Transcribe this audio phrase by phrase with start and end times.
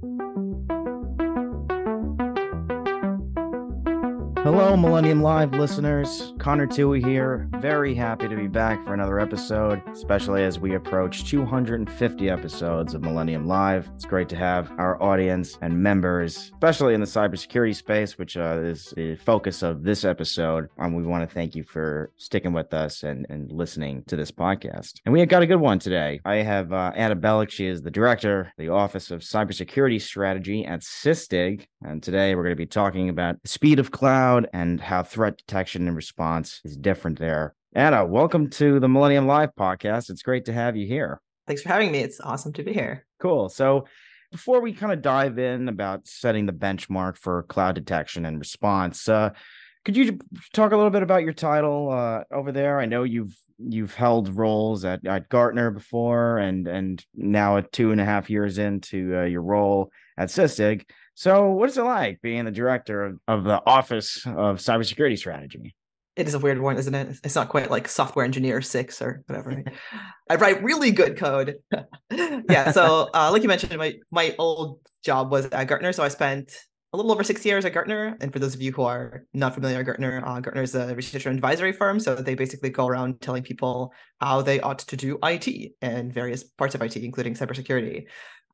[0.00, 0.97] Thank you.
[4.50, 6.32] Hello, Millennium Live listeners.
[6.38, 7.46] Connor Tui here.
[7.58, 13.02] Very happy to be back for another episode, especially as we approach 250 episodes of
[13.02, 13.90] Millennium Live.
[13.94, 18.58] It's great to have our audience and members, especially in the cybersecurity space, which uh,
[18.62, 20.70] is the focus of this episode.
[20.78, 24.30] And we want to thank you for sticking with us and, and listening to this
[24.30, 24.94] podcast.
[25.04, 26.22] And we have got a good one today.
[26.24, 27.50] I have uh, Anna Belak.
[27.50, 31.66] She is the director, the Office of Cybersecurity Strategy at Sysdig.
[31.84, 35.88] And today we're going to be talking about speed of cloud and how threat detection
[35.88, 37.54] and response is different there.
[37.74, 40.10] Anna, welcome to the Millennium Live podcast.
[40.10, 41.20] It's great to have you here.
[41.46, 42.00] Thanks for having me.
[42.00, 43.06] It's awesome to be here.
[43.20, 43.48] Cool.
[43.48, 43.86] So,
[44.30, 49.08] before we kind of dive in about setting the benchmark for cloud detection and response,
[49.08, 49.30] uh,
[49.84, 50.18] could you
[50.52, 52.78] talk a little bit about your title uh, over there?
[52.78, 57.90] I know you've you've held roles at, at Gartner before, and and now at two
[57.92, 60.84] and a half years into uh, your role at Sysdig.
[61.18, 65.74] So, what is it like being the director of, of the Office of Cybersecurity Strategy?
[66.14, 67.18] It is a weird one, isn't it?
[67.24, 69.64] It's not quite like software engineer six or whatever.
[70.30, 71.56] I write really good code.
[72.12, 72.70] yeah.
[72.70, 76.56] So, uh, like you mentioned, my my old job was at Gartner, so I spent
[76.92, 78.16] a little over six years at Gartner.
[78.20, 81.26] And for those of you who are not familiar, Gartner, uh, Gartner is a research
[81.26, 82.00] and advisory firm.
[82.00, 86.44] So they basically go around telling people how they ought to do IT and various
[86.44, 88.04] parts of IT, including cybersecurity.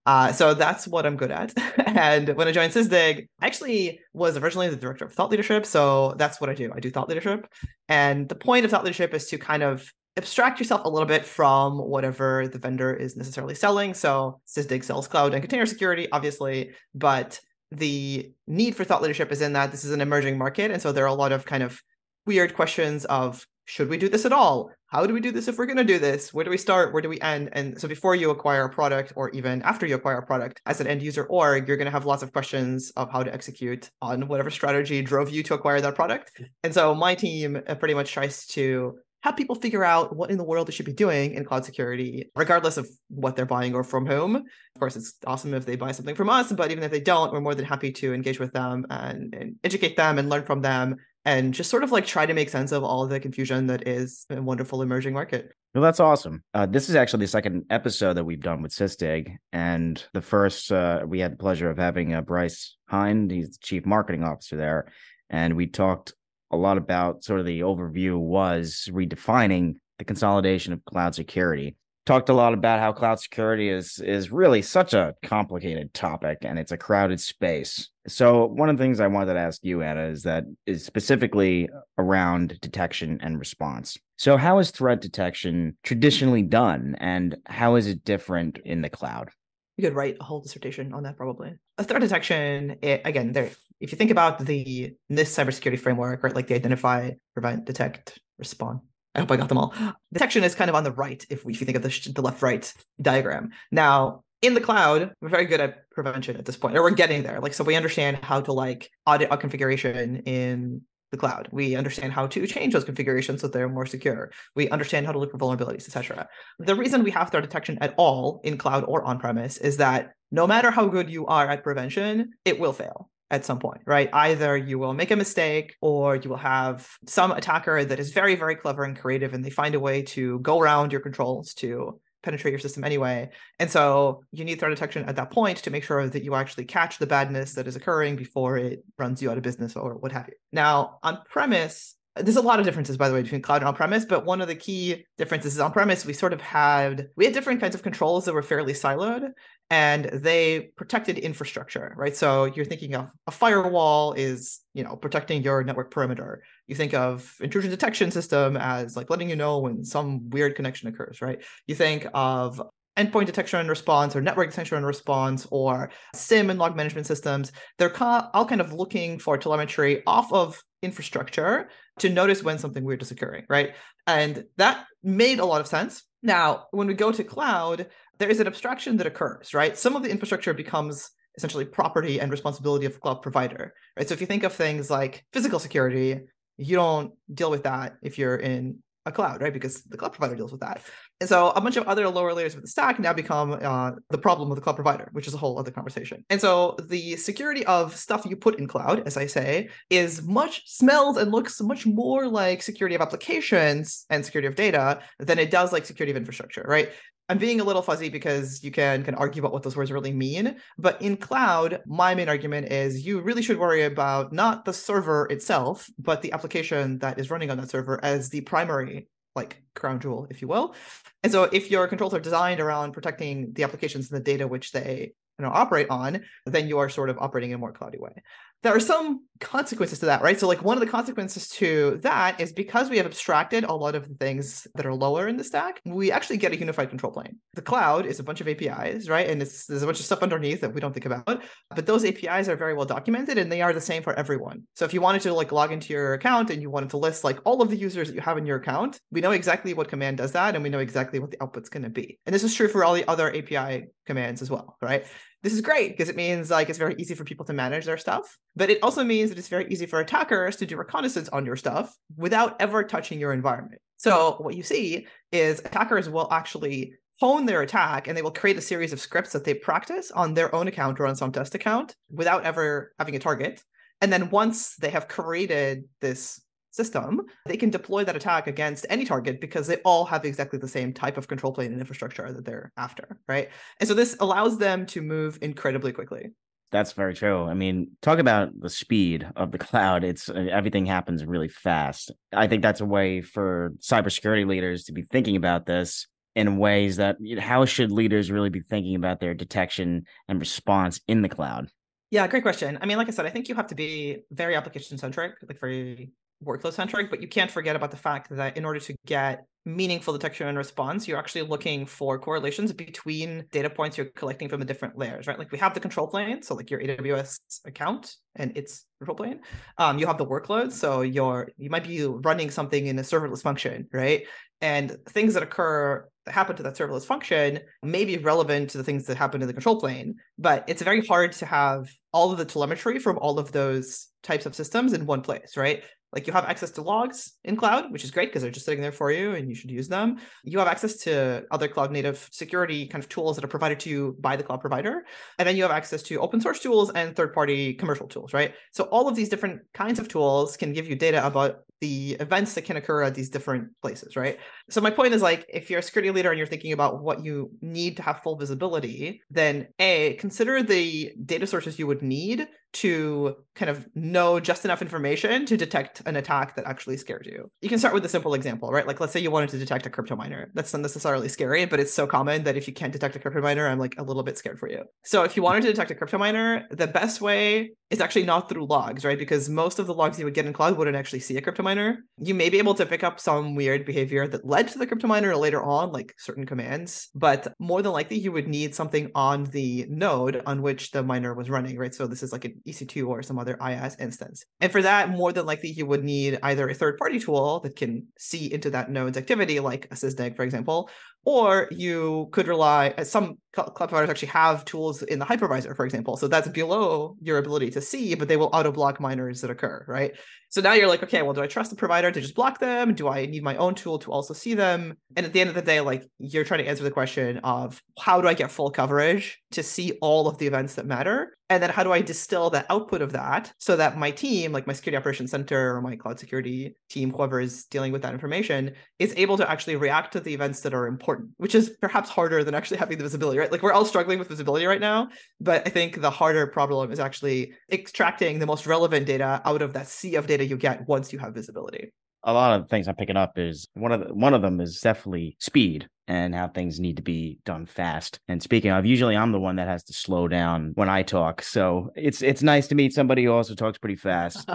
[0.06, 1.52] Uh, so that's what I'm good at.
[1.86, 5.64] and when I joined Sysdig, I actually was originally the director of thought leadership.
[5.64, 6.72] So that's what I do.
[6.74, 7.46] I do thought leadership.
[7.88, 11.24] And the point of thought leadership is to kind of abstract yourself a little bit
[11.24, 13.94] from whatever the vendor is necessarily selling.
[13.94, 19.40] So Sysdig sells cloud and container security, obviously, but the need for thought leadership is
[19.40, 20.70] in that this is an emerging market.
[20.70, 21.82] And so there are a lot of kind of
[22.26, 24.70] weird questions of should we do this at all?
[24.86, 26.32] How do we do this if we're going to do this?
[26.32, 26.92] Where do we start?
[26.92, 27.48] Where do we end?
[27.52, 30.80] And so before you acquire a product, or even after you acquire a product as
[30.80, 33.90] an end user org, you're going to have lots of questions of how to execute
[34.00, 36.40] on whatever strategy drove you to acquire that product.
[36.62, 40.36] And so my team uh, pretty much tries to have people figure out what in
[40.36, 43.82] the world they should be doing in cloud security, regardless of what they're buying or
[43.82, 44.36] from whom.
[44.36, 47.32] Of course, it's awesome if they buy something from us, but even if they don't,
[47.32, 50.60] we're more than happy to engage with them and, and educate them and learn from
[50.60, 53.66] them and just sort of like try to make sense of all of the confusion
[53.68, 55.52] that is a wonderful emerging market.
[55.74, 56.44] Well, that's awesome.
[56.52, 59.36] Uh, this is actually the second episode that we've done with Sysdig.
[59.52, 63.30] And the first, uh, we had the pleasure of having uh, Bryce Hind.
[63.30, 64.92] He's the chief marketing officer there.
[65.30, 66.14] And we talked
[66.50, 71.76] a lot about sort of the overview was redefining the consolidation of cloud security
[72.06, 76.58] talked a lot about how cloud security is is really such a complicated topic and
[76.58, 77.90] it's a crowded space.
[78.06, 81.68] So one of the things I wanted to ask you, Anna, is that is specifically
[81.96, 83.98] around detection and response.
[84.16, 89.30] So how is threat detection traditionally done and how is it different in the cloud?
[89.76, 91.54] You could write a whole dissertation on that probably.
[91.78, 93.50] A threat detection, it, again, there
[93.80, 98.80] if you think about the this cybersecurity framework, right, like the identify, prevent, detect, respond
[99.14, 99.74] I hope I got them all.
[100.12, 102.22] Detection is kind of on the right if, we, if you think of the, the
[102.22, 103.50] left right diagram.
[103.70, 107.22] Now, in the cloud, we're very good at prevention at this point, or we're getting
[107.22, 107.40] there.
[107.40, 110.82] Like, so we understand how to like audit a configuration in
[111.12, 111.48] the cloud.
[111.52, 114.32] We understand how to change those configurations so they're more secure.
[114.54, 116.28] We understand how to look for vulnerabilities, etc.
[116.58, 120.12] The reason we have threat detection at all in cloud or on premise is that
[120.30, 124.08] no matter how good you are at prevention, it will fail at some point, right?
[124.12, 128.36] Either you will make a mistake or you will have some attacker that is very,
[128.36, 132.00] very clever and creative and they find a way to go around your controls to
[132.22, 133.28] penetrate your system anyway.
[133.58, 136.64] And so you need threat detection at that point to make sure that you actually
[136.64, 140.12] catch the badness that is occurring before it runs you out of business or what
[140.12, 140.34] have you.
[140.52, 144.04] Now, on premise, there's a lot of differences by the way between cloud and on-premise
[144.04, 147.60] but one of the key differences is on-premise we sort of had we had different
[147.60, 149.32] kinds of controls that were fairly siloed
[149.70, 152.16] and they protected infrastructure right?
[152.16, 156.42] So you're thinking of a firewall is you know protecting your network perimeter.
[156.66, 160.88] You think of intrusion detection system as like letting you know when some weird connection
[160.88, 161.42] occurs right?
[161.66, 162.60] You think of
[162.96, 167.52] endpoint detection and response or network detection and response or SIEM and log management systems,
[167.78, 171.68] they're all kind of looking for telemetry off of infrastructure
[171.98, 173.74] to notice when something weird is occurring, right?
[174.06, 176.04] And that made a lot of sense.
[176.22, 177.86] Now, when we go to cloud,
[178.18, 179.76] there is an abstraction that occurs, right?
[179.76, 184.08] Some of the infrastructure becomes essentially property and responsibility of cloud provider, right?
[184.08, 186.20] So if you think of things like physical security,
[186.56, 189.52] you don't deal with that if you're in a cloud, right?
[189.52, 190.82] Because the cloud provider deals with that.
[191.20, 194.18] And so a bunch of other lower layers of the stack now become uh, the
[194.18, 196.24] problem of the cloud provider, which is a whole other conversation.
[196.30, 200.62] And so the security of stuff you put in cloud, as I say, is much
[200.66, 205.50] smells and looks much more like security of applications and security of data than it
[205.50, 206.90] does like security of infrastructure, right?
[207.28, 210.12] I'm being a little fuzzy because you can can argue about what those words really
[210.12, 210.56] mean.
[210.78, 215.26] But in cloud, my main argument is you really should worry about not the server
[215.30, 220.00] itself, but the application that is running on that server as the primary like crown
[220.00, 220.74] jewel, if you will.
[221.22, 224.72] And so if your controls are designed around protecting the applications and the data which
[224.72, 227.98] they you know operate on, then you are sort of operating in a more cloudy
[227.98, 228.22] way
[228.64, 230.40] there are some consequences to that, right?
[230.40, 233.94] So, like, one of the consequences to that is because we have abstracted a lot
[233.94, 237.12] of the things that are lower in the stack, we actually get a unified control
[237.12, 237.36] plane.
[237.52, 239.28] The cloud is a bunch of APIs, right?
[239.28, 242.06] And it's, there's a bunch of stuff underneath that we don't think about, but those
[242.06, 244.62] APIs are very well documented and they are the same for everyone.
[244.76, 247.22] So, if you wanted to like log into your account and you wanted to list
[247.22, 249.88] like all of the users that you have in your account, we know exactly what
[249.88, 252.18] command does that and we know exactly what the output's going to be.
[252.24, 255.04] And this is true for all the other API commands as well, right?
[255.44, 257.96] This is great because it means like it's very easy for people to manage their
[257.96, 261.44] stuff but it also means that it's very easy for attackers to do reconnaissance on
[261.44, 263.80] your stuff without ever touching your environment.
[263.96, 268.56] So what you see is attackers will actually hone their attack and they will create
[268.56, 271.54] a series of scripts that they practice on their own account or on some test
[271.54, 273.62] account without ever having a target.
[274.00, 276.40] And then once they have created this
[276.74, 280.68] system, they can deploy that attack against any target because they all have exactly the
[280.68, 283.50] same type of control plane and infrastructure that they're after, right?
[283.80, 286.32] And so this allows them to move incredibly quickly.
[286.72, 287.44] That's very true.
[287.44, 290.02] I mean, talk about the speed of the cloud.
[290.02, 292.10] It's uh, everything happens really fast.
[292.32, 296.96] I think that's a way for cybersecurity leaders to be thinking about this in ways
[296.96, 301.68] that how should leaders really be thinking about their detection and response in the cloud?
[302.10, 302.76] Yeah, great question.
[302.80, 305.60] I mean, like I said, I think you have to be very application centric, like
[305.60, 306.12] very
[306.44, 310.12] workload centric, but you can't forget about the fact that in order to get meaningful
[310.12, 314.66] detection and response, you're actually looking for correlations between data points you're collecting from the
[314.66, 315.38] different layers, right?
[315.38, 319.40] Like we have the control plane, so like your AWS account and its control plane.
[319.78, 323.42] Um, you have the workload, so you're you might be running something in a serverless
[323.42, 324.26] function, right?
[324.60, 328.84] And things that occur that happen to that serverless function may be relevant to the
[328.84, 332.38] things that happen in the control plane, but it's very hard to have all of
[332.38, 335.84] the telemetry from all of those types of systems in one place, right?
[336.14, 338.80] Like you have access to logs in cloud, which is great because they're just sitting
[338.80, 340.18] there for you and you should use them.
[340.44, 343.90] You have access to other cloud native security kind of tools that are provided to
[343.90, 345.04] you by the cloud provider.
[345.38, 348.54] And then you have access to open source tools and third party commercial tools, right?
[348.72, 352.54] So all of these different kinds of tools can give you data about the events
[352.54, 354.38] that can occur at these different places, right?
[354.70, 357.24] So my point is like if you're a security leader and you're thinking about what
[357.24, 362.48] you need to have full visibility, then A, consider the data sources you would need
[362.74, 367.48] to kind of know just enough information to detect an attack that actually scares you.
[367.62, 368.86] You can start with a simple example, right?
[368.86, 370.50] Like let's say you wanted to detect a crypto miner.
[370.54, 373.40] That's not necessarily scary, but it's so common that if you can't detect a crypto
[373.40, 374.82] miner, I'm like a little bit scared for you.
[375.04, 378.48] So if you wanted to detect a crypto miner, the best way is actually not
[378.48, 379.18] through logs, right?
[379.18, 381.62] Because most of the logs you would get in cloud wouldn't actually see a crypto
[381.62, 381.98] miner.
[382.18, 385.08] You may be able to pick up some weird behavior that led to the crypto
[385.08, 389.42] miner later on, like certain commands, but more than likely you would need something on
[389.46, 391.92] the node on which the miner was running, right?
[391.92, 394.44] So this is like an EC2 or some other IaaS instance.
[394.60, 397.74] And for that, more than likely, you would need either a third party tool that
[397.74, 400.88] can see into that node's activity, like a sysdig, for example,
[401.24, 405.84] or you could rely, uh, some cloud providers actually have tools in the hypervisor, for
[405.84, 406.16] example.
[406.16, 409.84] So that's below your ability to see, but they will auto block miners that occur,
[409.88, 410.12] right?
[410.54, 412.94] So now you're like, okay, well, do I trust the provider to just block them?
[412.94, 414.96] Do I need my own tool to also see them?
[415.16, 417.82] And at the end of the day, like you're trying to answer the question of
[417.98, 421.36] how do I get full coverage to see all of the events that matter?
[421.50, 424.66] And then how do I distill the output of that so that my team, like
[424.66, 428.72] my security operations center or my cloud security team, whoever is dealing with that information,
[428.98, 432.42] is able to actually react to the events that are important, which is perhaps harder
[432.42, 433.52] than actually having the visibility, right?
[433.52, 435.08] Like we're all struggling with visibility right now,
[435.38, 439.74] but I think the harder problem is actually extracting the most relevant data out of
[439.74, 441.92] that sea of data you get once you have visibility.
[442.24, 444.80] A lot of things I'm picking up is one of the, one of them is
[444.80, 448.18] definitely speed and how things need to be done fast.
[448.28, 451.42] And speaking of, usually I'm the one that has to slow down when I talk.
[451.42, 454.48] So it's it's nice to meet somebody who also talks pretty fast.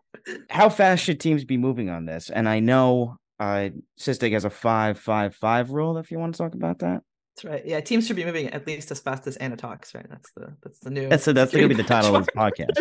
[0.50, 2.30] how fast should teams be moving on this?
[2.30, 3.68] And I know uh
[4.00, 7.02] Sysdig has a five five five rule if you want to talk about that.
[7.36, 7.66] That's right.
[7.66, 9.94] Yeah, teams should be moving at least as fast as Anna talks.
[9.94, 10.06] Right.
[10.08, 11.08] That's the that's the new.
[11.08, 12.80] That's that's gonna be the title of this podcast.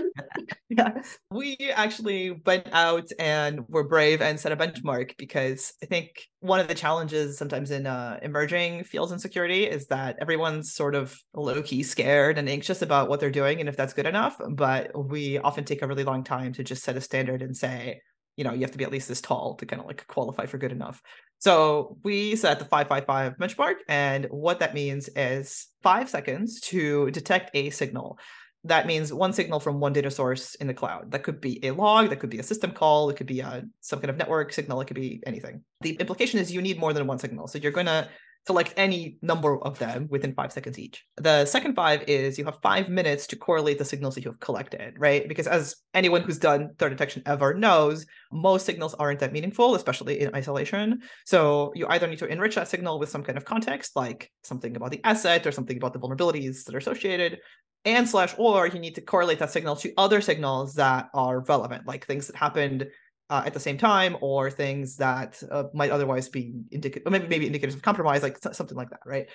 [0.70, 6.10] Yeah, we actually went out and were brave and set a benchmark because I think
[6.40, 10.96] one of the challenges sometimes in uh, emerging fields in security is that everyone's sort
[10.96, 14.38] of low key scared and anxious about what they're doing and if that's good enough.
[14.50, 18.02] But we often take a really long time to just set a standard and say,
[18.36, 20.46] you know you have to be at least this tall to kind of like qualify
[20.46, 21.02] for good enough
[21.40, 27.52] so we set the 555 benchmark and what that means is five seconds to detect
[27.54, 28.20] a signal
[28.66, 31.72] that means one signal from one data source in the cloud that could be a
[31.72, 34.52] log that could be a system call it could be a some kind of network
[34.52, 37.58] signal it could be anything the implication is you need more than one signal so
[37.58, 38.08] you're going to
[38.48, 41.04] select any number of them within five seconds each.
[41.18, 44.40] The second five is you have five minutes to correlate the signals that you have
[44.40, 45.28] collected, right?
[45.28, 50.22] Because as anyone who's done threat detection ever knows, most signals aren't that meaningful, especially
[50.22, 51.02] in isolation.
[51.26, 54.76] So you either need to enrich that signal with some kind of context, like something
[54.76, 57.40] about the asset or something about the vulnerabilities that are associated,
[57.86, 61.88] and slash or you need to correlate that signal to other signals that are relevant
[61.88, 62.88] like things that happened
[63.30, 67.48] uh, at the same time or things that uh, might otherwise be indicative maybe, maybe
[67.48, 69.28] indicators of compromise like something like that right?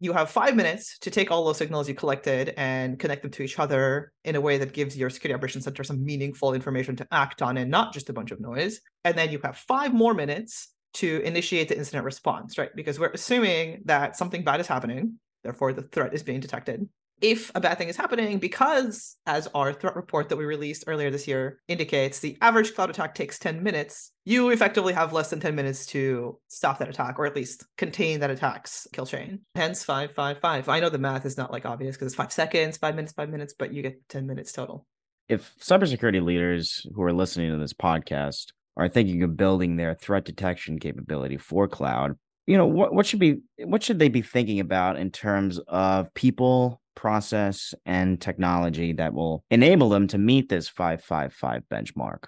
[0.00, 3.44] You have five minutes to take all those signals you collected and connect them to
[3.44, 7.06] each other in a way that gives your security operations center some meaningful information to
[7.12, 8.80] act on and not just a bunch of noise.
[9.04, 12.70] And then you have five more minutes to initiate the incident response right?
[12.74, 16.88] Because we're assuming that something bad is happening therefore the threat is being detected
[17.22, 21.10] if a bad thing is happening because as our threat report that we released earlier
[21.10, 25.40] this year indicates the average cloud attack takes 10 minutes you effectively have less than
[25.40, 29.40] 10 minutes to stop that attack or at least contain that attack's kill chain.
[29.54, 32.96] Hence 555 i know the math is not like obvious because it's five seconds five
[32.96, 34.84] minutes five minutes but you get 10 minutes total.
[35.28, 40.24] If cybersecurity leaders who are listening to this podcast are thinking of building their threat
[40.24, 44.58] detection capability for cloud you know what what should be what should they be thinking
[44.58, 50.68] about in terms of people process and technology that will enable them to meet this
[50.68, 52.24] 555 benchmark.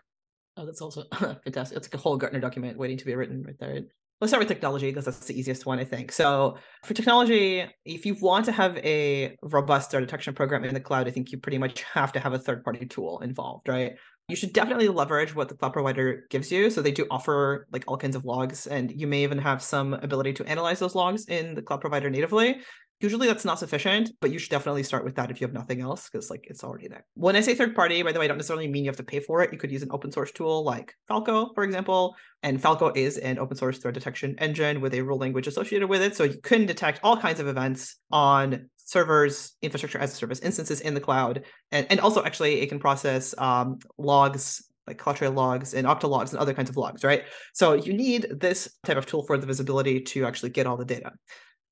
[0.56, 1.76] Oh, that's also fantastic.
[1.76, 3.80] It's like a whole Gartner document waiting to be written right there.
[4.20, 6.12] Let's start with technology because that's the easiest one, I think.
[6.12, 10.80] So, for technology, if you want to have a robust threat detection program in the
[10.80, 13.94] cloud, I think you pretty much have to have a third party tool involved, right?
[14.28, 16.70] You should definitely leverage what the cloud provider gives you.
[16.70, 19.94] So, they do offer like all kinds of logs, and you may even have some
[19.94, 22.60] ability to analyze those logs in the cloud provider natively.
[23.04, 25.82] Usually that's not sufficient, but you should definitely start with that if you have nothing
[25.82, 27.04] else, because like it's already there.
[27.12, 29.02] When I say third party, by the way, I don't necessarily mean you have to
[29.02, 29.52] pay for it.
[29.52, 32.16] You could use an open source tool like Falco, for example.
[32.42, 36.00] And Falco is an open source threat detection engine with a rule language associated with
[36.00, 36.16] it.
[36.16, 40.80] So you can detect all kinds of events on servers, infrastructure as a service instances
[40.80, 41.44] in the cloud.
[41.72, 46.32] And, and also actually it can process um, logs like CloudTrail logs and Okta logs
[46.32, 47.24] and other kinds of logs, right?
[47.52, 50.84] So you need this type of tool for the visibility to actually get all the
[50.84, 51.12] data.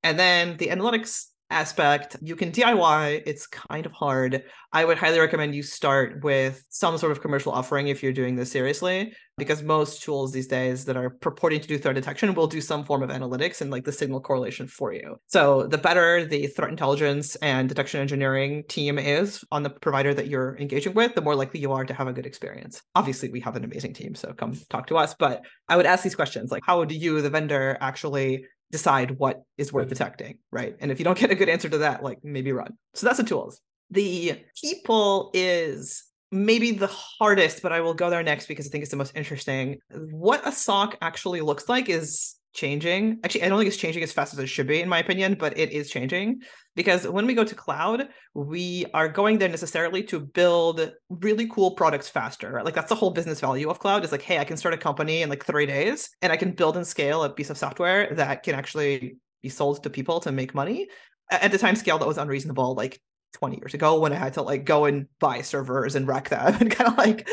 [0.03, 3.23] And then the analytics aspect, you can DIY.
[3.27, 4.43] It's kind of hard.
[4.73, 8.35] I would highly recommend you start with some sort of commercial offering if you're doing
[8.35, 12.47] this seriously, because most tools these days that are purporting to do threat detection will
[12.47, 15.17] do some form of analytics and like the signal correlation for you.
[15.27, 20.29] So the better the threat intelligence and detection engineering team is on the provider that
[20.29, 22.83] you're engaging with, the more likely you are to have a good experience.
[22.95, 25.15] Obviously, we have an amazing team, so come talk to us.
[25.15, 29.43] But I would ask these questions like, how do you, the vendor, actually decide what
[29.59, 30.75] is worth detecting, right?
[30.81, 32.76] And if you don't get a good answer to that, like maybe run.
[32.95, 33.61] So that's the tools.
[33.91, 36.02] The people is
[36.33, 39.14] maybe the hardest, but I will go there next because I think it's the most
[39.14, 39.79] interesting.
[39.91, 43.19] What a SOC actually looks like is changing.
[43.25, 45.35] Actually, I don't think it's changing as fast as it should be, in my opinion,
[45.35, 46.43] but it is changing
[46.75, 51.73] because when we go to cloud, we are going there necessarily to build really cool
[51.73, 52.53] products faster.
[52.53, 52.65] Right?
[52.65, 54.79] Like that's the whole business value of cloud is like, hey, I can start a
[54.79, 58.15] company in like three days and I can build and scale a piece of software
[58.15, 60.89] that can actually be sold to people to make money.
[61.31, 63.01] At the time scale that was unreasonable, like
[63.33, 66.55] 20 years ago when I had to like go and buy servers and wreck them
[66.61, 67.29] and kind of like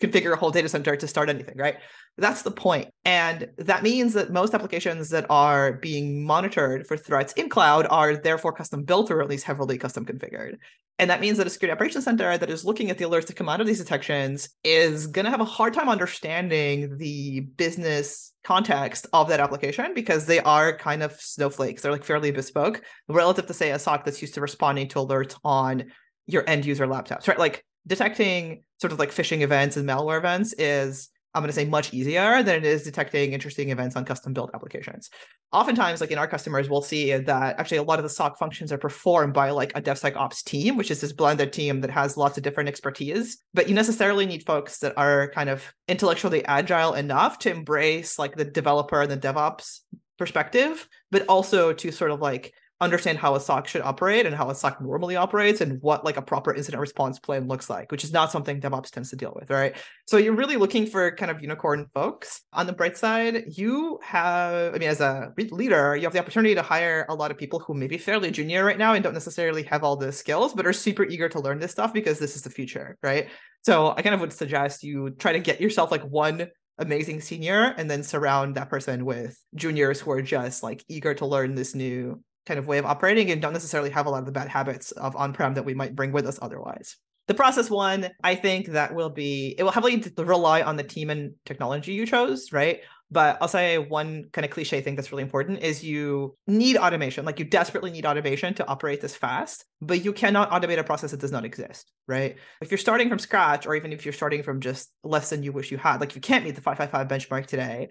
[0.00, 1.76] configure a whole data center to start anything, right?
[2.16, 2.88] That's the point.
[3.04, 8.16] And that means that most applications that are being monitored for threats in cloud are
[8.16, 10.56] therefore custom built or at least heavily custom configured.
[10.98, 13.36] And that means that a security operations center that is looking at the alerts that
[13.36, 18.33] come out of these detections is going to have a hard time understanding the business
[18.44, 21.82] context of that application because they are kind of snowflakes.
[21.82, 25.36] They're like fairly bespoke relative to, say, a SOC that's used to responding to alerts
[25.42, 25.84] on
[26.26, 27.38] your end user laptops, right?
[27.38, 31.64] Like detecting sort of like phishing events and malware events is I'm going to say
[31.64, 35.10] much easier than it is detecting interesting events on custom built applications.
[35.52, 38.70] Oftentimes, like in our customers, we'll see that actually a lot of the SOC functions
[38.70, 42.36] are performed by like a DevSecOps team, which is this blended team that has lots
[42.36, 43.42] of different expertise.
[43.52, 48.36] But you necessarily need folks that are kind of intellectually agile enough to embrace like
[48.36, 49.80] the developer and the DevOps
[50.18, 52.52] perspective, but also to sort of like
[52.84, 56.16] understand how a SOC should operate and how a SOC normally operates and what like
[56.16, 59.32] a proper incident response plan looks like, which is not something DevOps tends to deal
[59.34, 59.76] with, right?
[60.06, 62.42] So you're really looking for kind of unicorn folks.
[62.52, 66.54] On the bright side, you have, I mean, as a leader, you have the opportunity
[66.54, 69.14] to hire a lot of people who may be fairly junior right now and don't
[69.14, 72.36] necessarily have all the skills, but are super eager to learn this stuff because this
[72.36, 73.28] is the future, right?
[73.62, 76.48] So I kind of would suggest you try to get yourself like one
[76.78, 81.26] amazing senior and then surround that person with juniors who are just like eager to
[81.26, 84.26] learn this new kind of way of operating and don't necessarily have a lot of
[84.26, 86.96] the bad habits of on-prem that we might bring with us otherwise.
[87.26, 91.08] The process one, I think that will be it will heavily rely on the team
[91.08, 92.80] and technology you chose, right?
[93.10, 97.24] But I'll say one kind of cliche thing that's really important is you need automation.
[97.24, 101.12] Like you desperately need automation to operate this fast, but you cannot automate a process
[101.12, 102.36] that does not exist, right?
[102.60, 105.52] If you're starting from scratch, or even if you're starting from just less than you
[105.52, 107.88] wish you had, like you can't meet the 555 benchmark today,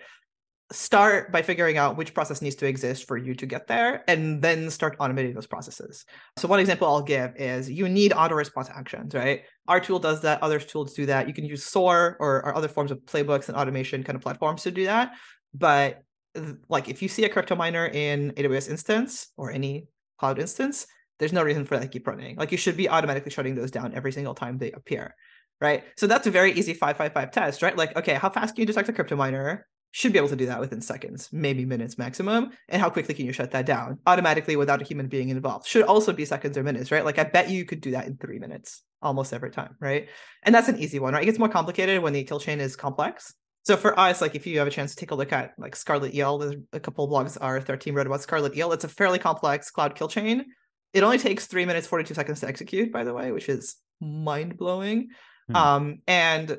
[0.74, 4.42] start by figuring out which process needs to exist for you to get there and
[4.42, 6.06] then start automating those processes.
[6.38, 9.44] So one example I'll give is you need auto response actions, right?
[9.68, 11.28] Our tool does that, other tools do that.
[11.28, 14.64] You can use SOAR or, or other forms of playbooks and automation kind of platforms
[14.64, 15.14] to do that.
[15.54, 16.02] But
[16.68, 19.88] like if you see a crypto miner in AWS instance or any
[20.18, 20.88] cloud instance,
[21.20, 22.36] there's no reason for that to keep running.
[22.38, 25.16] Like you should be automatically shutting those down every single time they appear.
[25.62, 25.84] Right.
[25.98, 27.78] So that's a very easy 555 test, right?
[27.78, 29.66] Like, okay, how fast can you detect a crypto miner?
[29.96, 32.50] Should be able to do that within seconds, maybe minutes maximum.
[32.68, 35.68] And how quickly can you shut that down automatically without a human being involved?
[35.68, 37.06] Should also be seconds or minutes, right?
[37.06, 40.10] Like I bet you could do that in three minutes almost every time, right?
[40.42, 41.22] And that's an easy one, right?
[41.22, 43.36] It gets more complicated when the kill chain is complex.
[43.66, 45.76] So for us, like if you have a chance to take a look at like
[45.76, 48.74] SCARLETEEL, there's a couple blogs our third team wrote about SCARLETEEL.
[48.74, 50.46] It's a fairly complex cloud kill chain.
[50.94, 54.58] It only takes three minutes, 42 seconds to execute, by the way, which is mind
[54.58, 55.10] blowing.
[55.50, 55.56] Hmm.
[55.56, 56.58] Um, and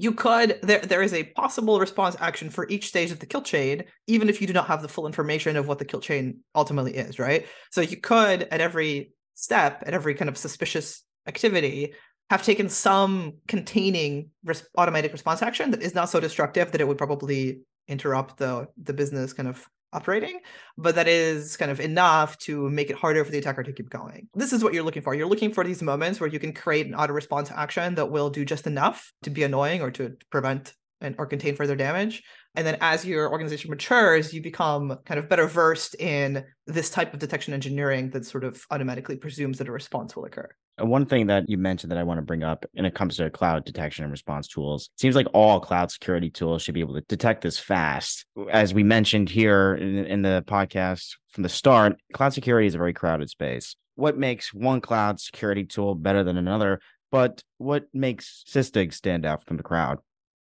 [0.00, 3.42] you could there there is a possible response action for each stage of the kill
[3.42, 6.38] chain even if you do not have the full information of what the kill chain
[6.54, 7.46] ultimately is right?
[7.72, 11.94] So you could at every step at every kind of suspicious activity
[12.30, 16.86] have taken some containing res- automatic response action that is not so destructive that it
[16.86, 20.40] would probably interrupt the the business kind of operating,
[20.76, 23.90] but that is kind of enough to make it harder for the attacker to keep
[23.90, 24.28] going.
[24.34, 25.14] This is what you're looking for.
[25.14, 28.30] You're looking for these moments where you can create an auto response action that will
[28.30, 32.22] do just enough to be annoying or to prevent and or contain further damage.
[32.54, 37.14] And then as your organization matures, you become kind of better versed in this type
[37.14, 40.50] of detection engineering that sort of automatically presumes that a response will occur.
[40.80, 43.16] Uh, one thing that you mentioned that I want to bring up when it comes
[43.16, 46.94] to cloud detection and response tools, seems like all cloud security tools should be able
[46.94, 48.26] to detect this fast.
[48.50, 52.78] As we mentioned here in, in the podcast from the start, cloud security is a
[52.78, 53.76] very crowded space.
[53.94, 56.80] What makes one cloud security tool better than another?
[57.10, 59.98] But what makes Sysdig stand out from the crowd?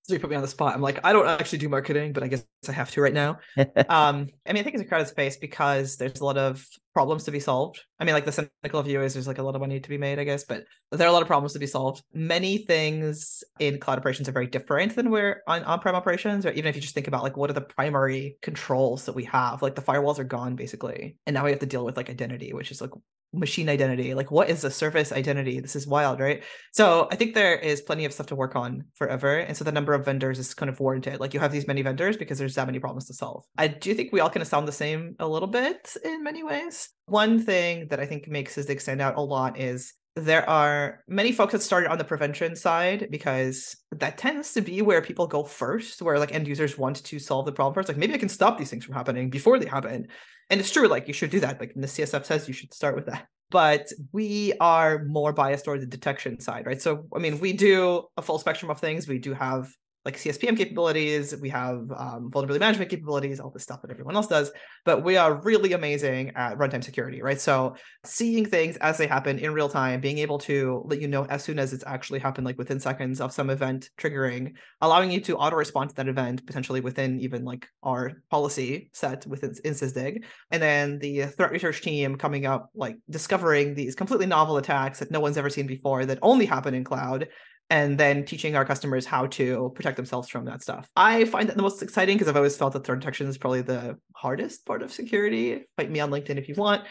[0.08, 0.76] So you put me on the spot.
[0.76, 3.40] I'm like, I don't actually do marketing, but I guess I have to right now.
[3.58, 6.64] um, I mean, I think it's a crowded space because there's a lot of
[6.94, 7.84] problems to be solved.
[8.00, 9.98] I mean, like the cynical view is there's like a lot of money to be
[9.98, 12.04] made, I guess, but there are a lot of problems to be solved.
[12.14, 16.68] Many things in cloud operations are very different than where on on-prem operations, or even
[16.68, 19.74] if you just think about like what are the primary controls that we have, like
[19.74, 22.70] the firewalls are gone basically, and now we have to deal with like identity, which
[22.70, 22.92] is like
[23.36, 25.60] machine identity like what is a service identity?
[25.60, 26.44] This is wild right?
[26.72, 29.72] So i think there is plenty of stuff to work on forever and so the
[29.72, 31.20] number of vendors is kind of warranted.
[31.20, 33.46] Like you have these many vendors because there's that many problems to solve.
[33.58, 36.44] I do think we all kind of sound the same a little bit in many
[36.44, 36.90] ways.
[37.06, 41.34] One thing that i think makes Sysdig stand out a lot is there are many
[41.34, 45.44] folks that started on the prevention side because that tends to be where people go
[45.44, 47.90] first, where like end users want to solve the problem first.
[47.90, 50.08] Like maybe I can stop these things from happening before they happen.
[50.50, 51.60] And it's true, like you should do that.
[51.60, 53.28] Like the CSF says you should start with that.
[53.52, 56.82] But we are more biased toward the detection side, right?
[56.82, 59.08] So I mean, we do a full spectrum of things.
[59.08, 59.68] We do have
[60.06, 64.28] like CSPM capabilities, we have um, vulnerability management capabilities, all this stuff that everyone else
[64.28, 64.52] does.
[64.86, 67.42] But we are really amazing at runtime security, right?
[67.42, 71.26] So seeing things as they happen in real time, being able to let you know
[71.26, 75.20] as soon as it's actually happened, like within seconds of some event triggering, allowing you
[75.22, 79.74] to auto respond to that event potentially within even like our policy set within in
[79.74, 80.24] Sysdig.
[80.52, 85.10] And then the threat research team coming up, like discovering these completely novel attacks that
[85.10, 87.28] no one's ever seen before that only happen in cloud
[87.70, 90.88] and then teaching our customers how to protect themselves from that stuff.
[90.96, 93.62] I find that the most exciting because I've always felt that threat detection is probably
[93.62, 95.66] the hardest part of security.
[95.78, 96.84] Fight me on LinkedIn if you want.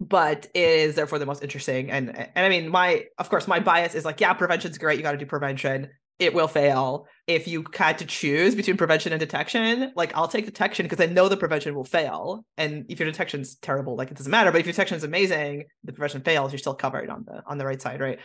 [0.00, 1.90] But is therefore the most interesting.
[1.90, 4.96] And and I mean, my of course, my bias is like, yeah, prevention's great.
[4.96, 5.90] You got to do prevention.
[6.18, 7.06] It will fail.
[7.26, 11.06] If you had to choose between prevention and detection, like I'll take detection because I
[11.06, 12.44] know the prevention will fail.
[12.56, 14.50] And if your detection's terrible, like it doesn't matter.
[14.50, 17.58] But if your detection is amazing, the prevention fails, you're still covered on the on
[17.58, 18.18] the right side, right?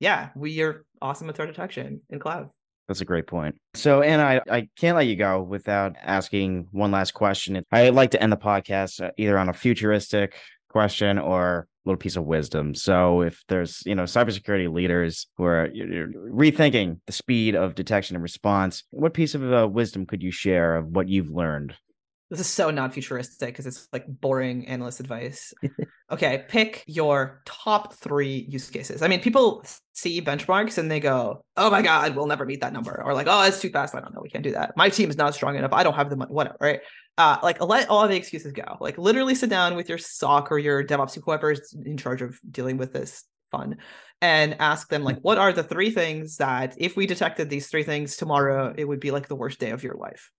[0.00, 2.50] Yeah, we are awesome at threat detection in cloud.
[2.86, 3.56] That's a great point.
[3.74, 7.62] So, Anna, I, I can't let you go without asking one last question.
[7.70, 10.36] I like to end the podcast uh, either on a futuristic
[10.70, 12.74] question or a little piece of wisdom.
[12.74, 18.22] So, if there's you know cybersecurity leaders who are rethinking the speed of detection and
[18.22, 21.74] response, what piece of uh, wisdom could you share of what you've learned
[22.30, 25.54] this is so non futuristic because it's like boring analyst advice.
[26.10, 29.02] okay, pick your top three use cases.
[29.02, 29.64] I mean, people
[29.94, 33.02] see benchmarks and they go, oh my God, we'll never meet that number.
[33.02, 33.94] Or like, oh, it's too fast.
[33.94, 34.20] I don't know.
[34.22, 34.76] We can't do that.
[34.76, 35.72] My team is not strong enough.
[35.72, 36.80] I don't have the money, whatever, right?
[37.16, 38.76] Uh, like, let all the excuses go.
[38.80, 42.38] Like, literally sit down with your SOC or your DevOps, whoever is in charge of
[42.50, 43.76] dealing with this fun
[44.20, 47.82] and ask them like what are the three things that if we detected these three
[47.82, 50.30] things tomorrow it would be like the worst day of your life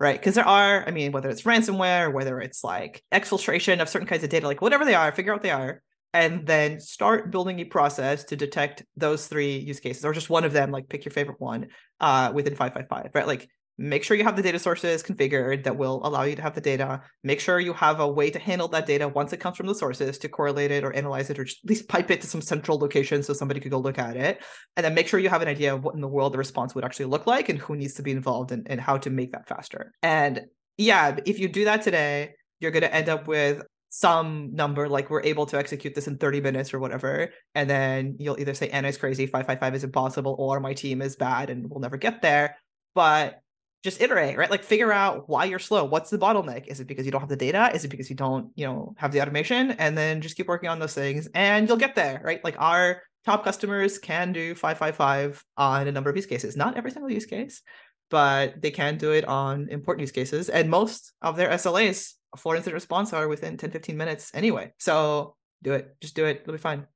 [0.00, 0.18] right?
[0.18, 4.24] Because there are, I mean, whether it's ransomware, whether it's like exfiltration of certain kinds
[4.24, 5.82] of data, like whatever they are, figure out what they are,
[6.14, 10.44] and then start building a process to detect those three use cases, or just one
[10.44, 11.68] of them, like pick your favorite one
[12.00, 13.26] uh, within 555, right?
[13.26, 13.48] Like
[13.80, 16.60] make sure you have the data sources configured that will allow you to have the
[16.60, 17.00] data.
[17.24, 19.74] Make sure you have a way to handle that data once it comes from the
[19.74, 22.78] sources to correlate it or analyze it or at least pipe it to some central
[22.78, 24.42] location so somebody could go look at it.
[24.76, 26.74] And then make sure you have an idea of what in the world the response
[26.74, 29.32] would actually look like and who needs to be involved and, and how to make
[29.32, 29.92] that faster.
[30.02, 30.42] And
[30.76, 35.08] yeah, if you do that today, you're going to end up with some number like
[35.08, 38.68] we're able to execute this in 30 minutes or whatever and then you'll either say
[38.68, 42.22] anna is crazy 555 is impossible or my team is bad and we'll never get
[42.22, 42.56] there
[42.94, 43.40] but
[43.82, 44.50] just iterate, right?
[44.50, 45.84] Like figure out why you're slow.
[45.84, 46.66] What's the bottleneck?
[46.66, 47.70] Is it because you don't have the data?
[47.74, 49.72] Is it because you don't, you know, have the automation?
[49.72, 52.44] And then just keep working on those things and you'll get there, right?
[52.44, 56.56] Like our top customers can do 555 on a number of use cases.
[56.56, 57.62] Not every single use case,
[58.10, 60.50] but they can do it on important use cases.
[60.50, 64.72] And most of their SLAs for incident response are within 10, 15 minutes anyway.
[64.78, 65.96] So do it.
[66.00, 66.40] Just do it.
[66.42, 66.86] It'll be fine.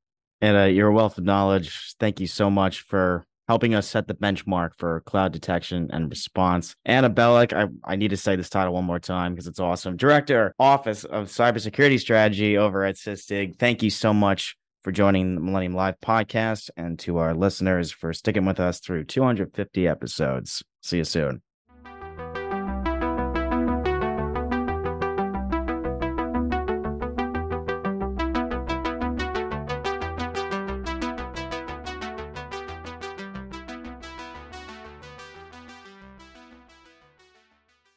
[0.40, 1.94] And uh, you're wealth of knowledge.
[1.98, 6.74] Thank you so much for helping us set the benchmark for cloud detection and response.
[6.84, 9.96] Anna Belak, I, I need to say this title one more time because it's awesome.
[9.96, 13.58] Director, Office of Cybersecurity Strategy over at Sysdig.
[13.58, 18.12] Thank you so much for joining the Millennium Live podcast and to our listeners for
[18.12, 20.62] sticking with us through 250 episodes.
[20.82, 21.42] See you soon.